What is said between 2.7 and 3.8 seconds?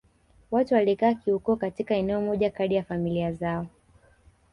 ya familia zao